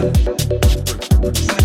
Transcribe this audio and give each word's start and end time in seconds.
Thank 0.00 1.50
you. 1.50 1.59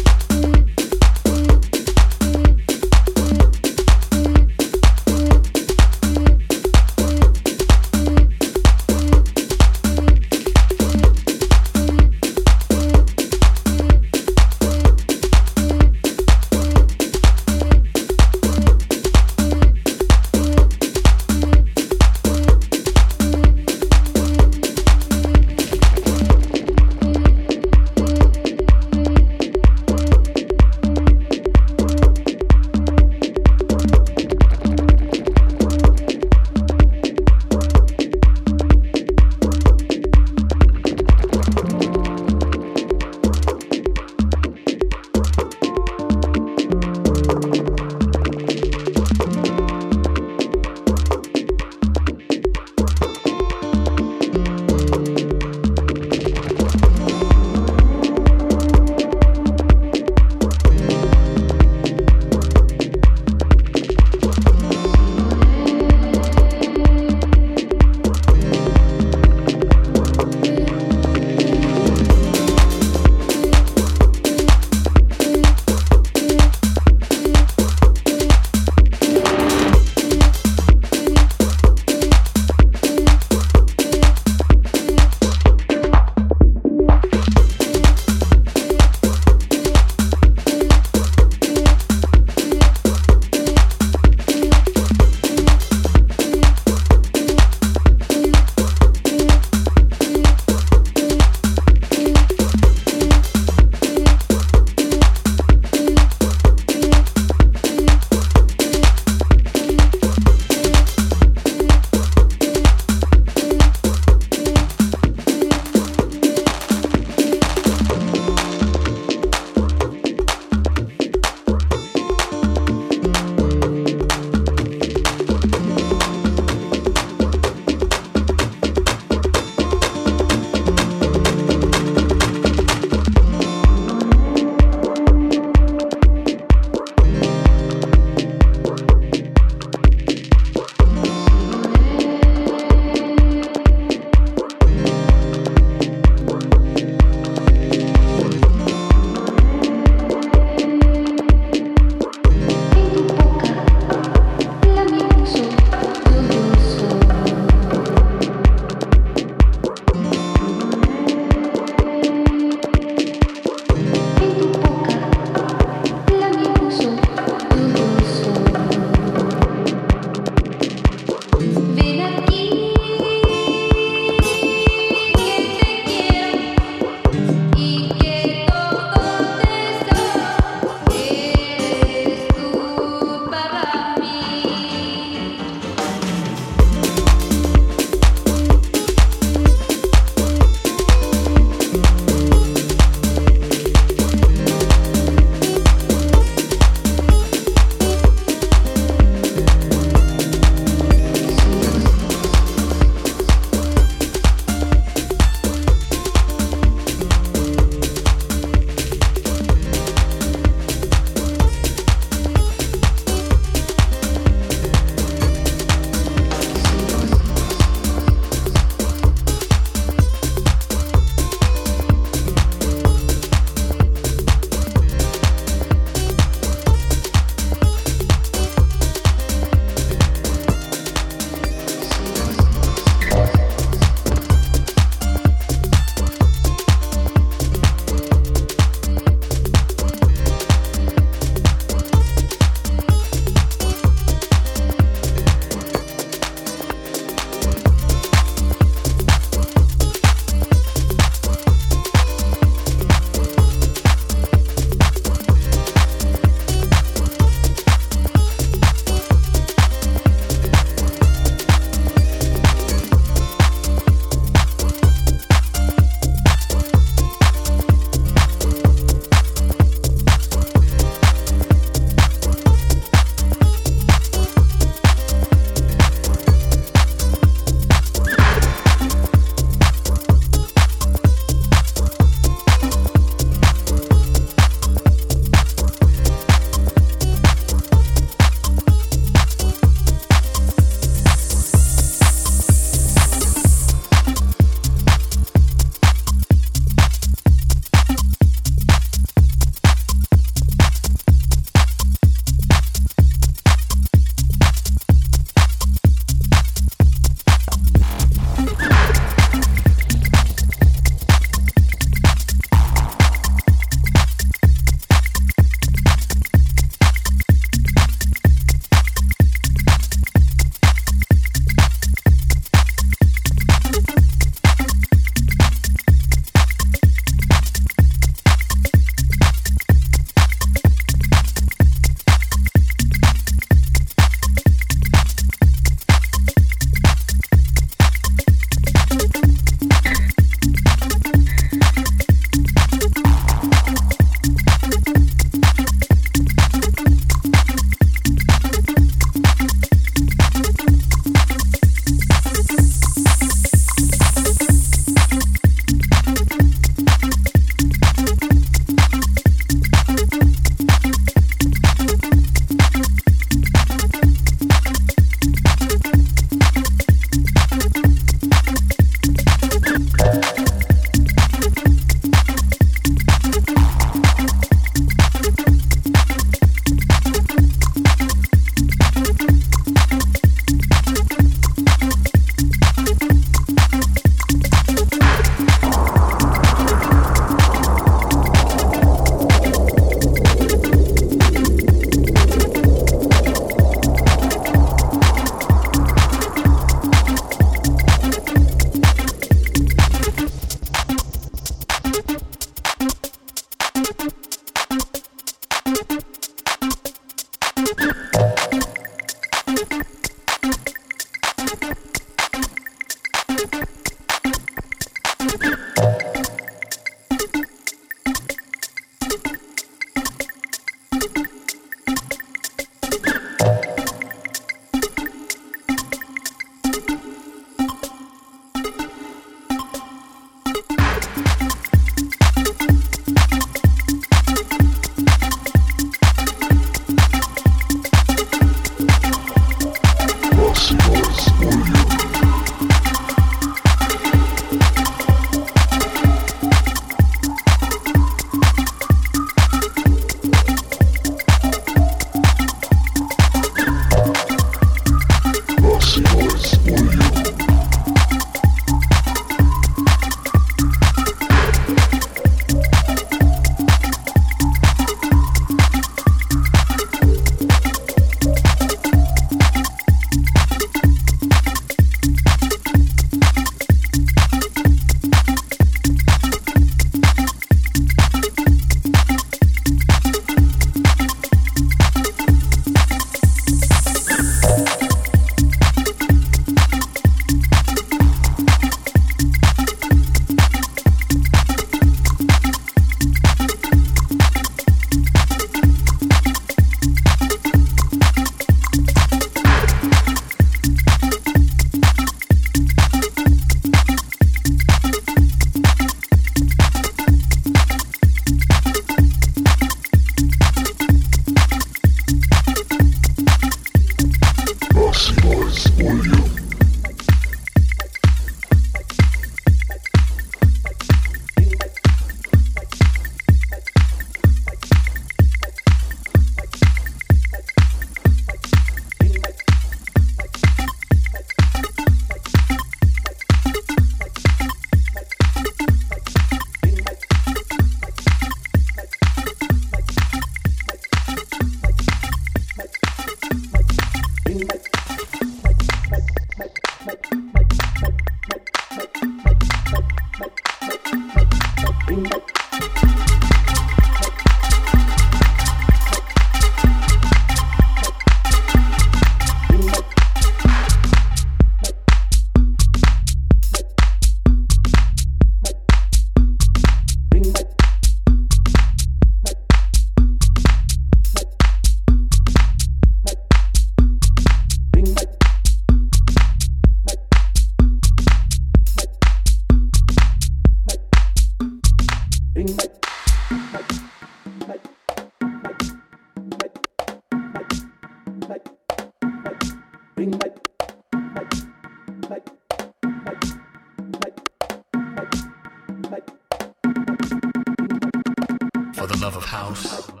love 599.01 599.17
of 599.17 599.25
house. 599.25 600.00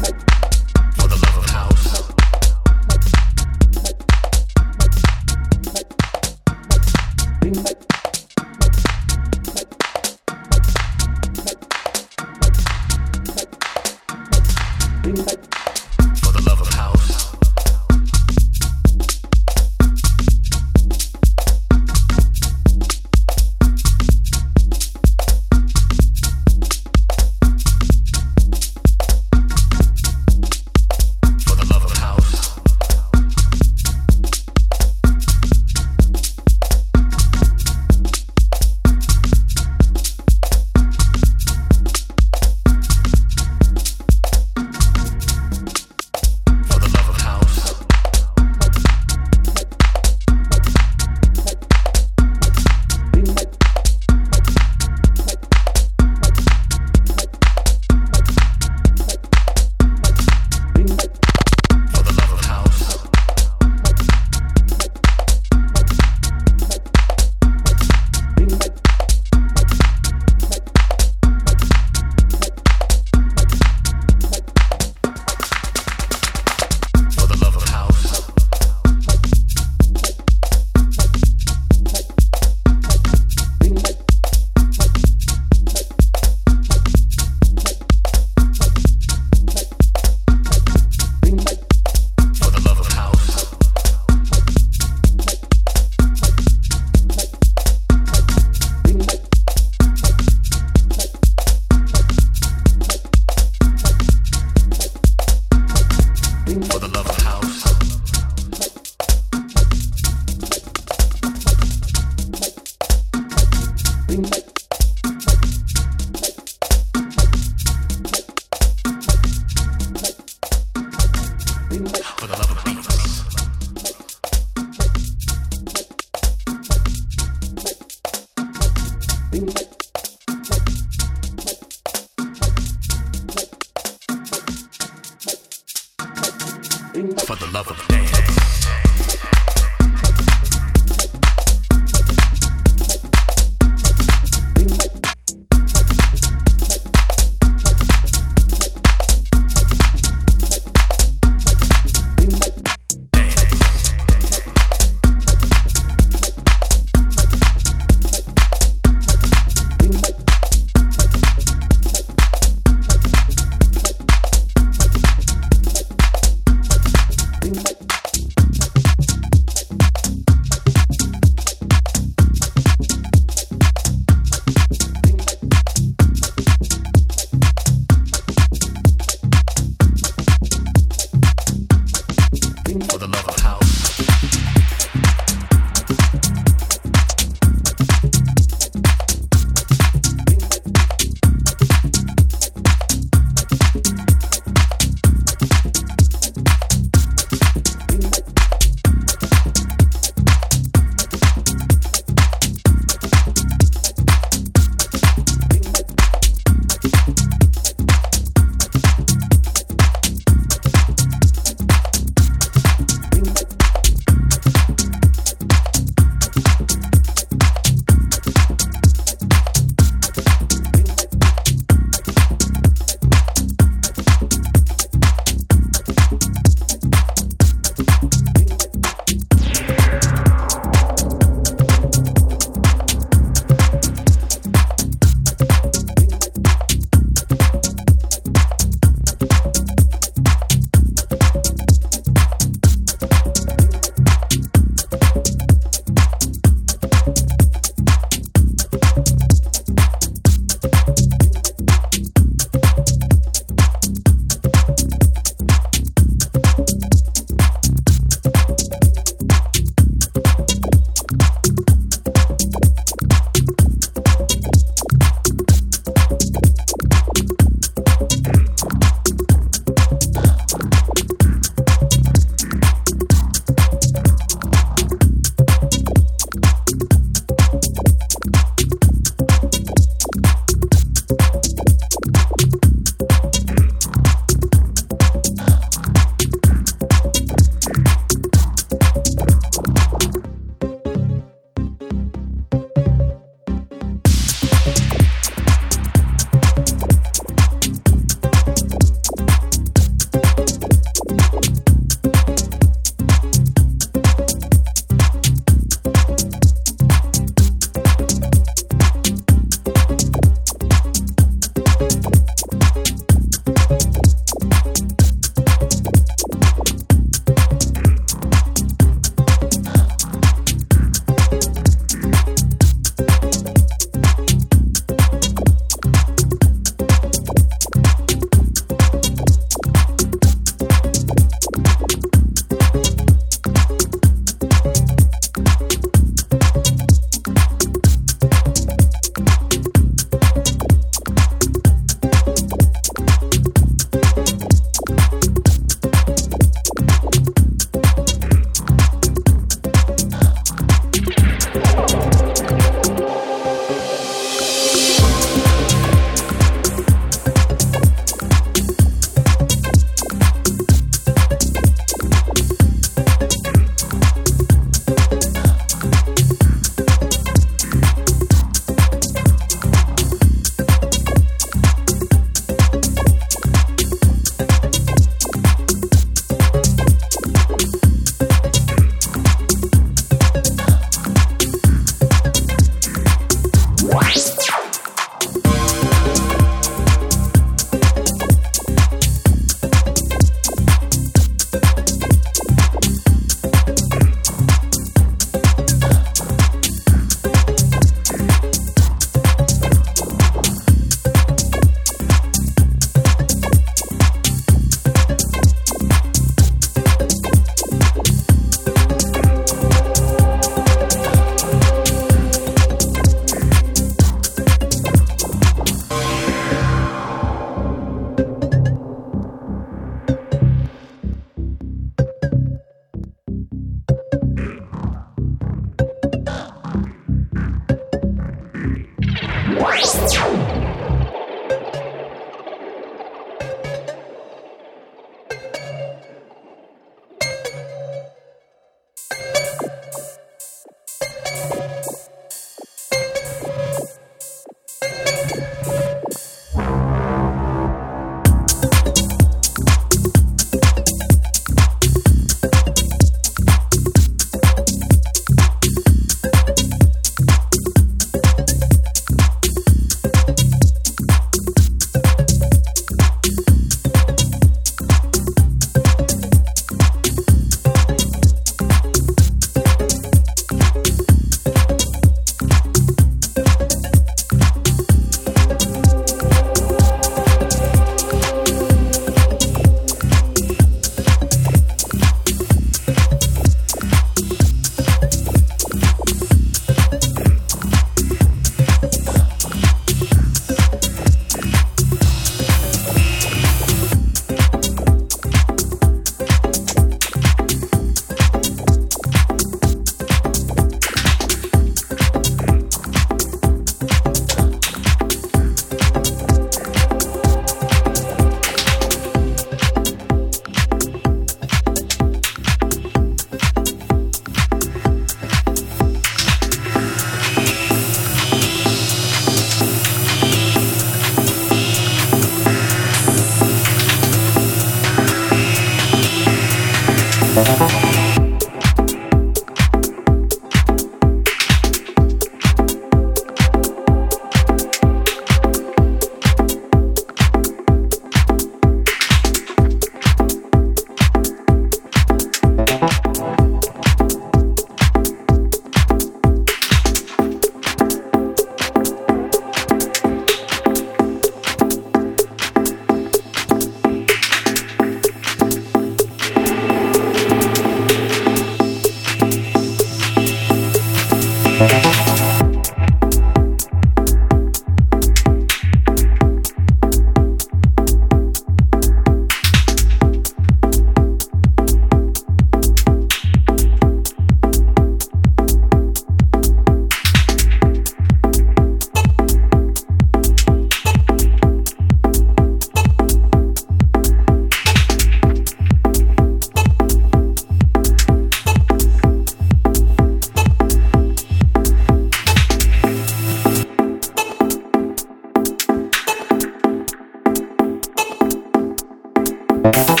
you 599.63 600.00